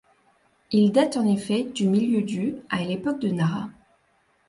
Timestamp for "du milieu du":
1.63-2.55